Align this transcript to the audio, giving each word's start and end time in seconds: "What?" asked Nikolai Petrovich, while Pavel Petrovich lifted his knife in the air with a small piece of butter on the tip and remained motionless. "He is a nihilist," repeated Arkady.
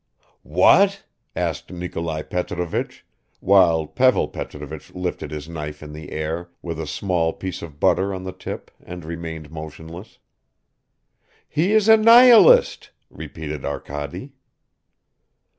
"What?" 0.41 1.03
asked 1.35 1.69
Nikolai 1.71 2.23
Petrovich, 2.23 3.05
while 3.39 3.85
Pavel 3.85 4.27
Petrovich 4.29 4.91
lifted 4.95 5.29
his 5.29 5.47
knife 5.47 5.83
in 5.83 5.93
the 5.93 6.09
air 6.11 6.49
with 6.63 6.79
a 6.79 6.87
small 6.87 7.33
piece 7.33 7.61
of 7.61 7.79
butter 7.79 8.11
on 8.11 8.23
the 8.23 8.31
tip 8.31 8.71
and 8.83 9.05
remained 9.05 9.51
motionless. 9.51 10.17
"He 11.47 11.71
is 11.73 11.87
a 11.87 11.97
nihilist," 11.97 12.89
repeated 13.11 13.63
Arkady. 13.63 14.33